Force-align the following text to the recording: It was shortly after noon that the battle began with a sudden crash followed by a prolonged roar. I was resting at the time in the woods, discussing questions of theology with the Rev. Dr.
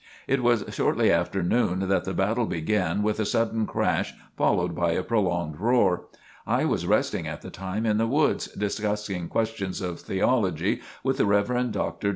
It 0.27 0.41
was 0.41 0.63
shortly 0.69 1.11
after 1.11 1.43
noon 1.43 1.87
that 1.87 2.05
the 2.05 2.13
battle 2.15 2.47
began 2.47 3.03
with 3.03 3.19
a 3.19 3.23
sudden 3.25 3.67
crash 3.67 4.15
followed 4.35 4.73
by 4.73 4.93
a 4.93 5.03
prolonged 5.03 5.59
roar. 5.59 6.07
I 6.47 6.65
was 6.65 6.87
resting 6.87 7.27
at 7.27 7.43
the 7.43 7.51
time 7.51 7.85
in 7.85 7.99
the 7.99 8.07
woods, 8.07 8.47
discussing 8.47 9.27
questions 9.27 9.79
of 9.79 9.99
theology 9.99 10.81
with 11.03 11.17
the 11.17 11.27
Rev. 11.27 11.71
Dr. 11.71 12.09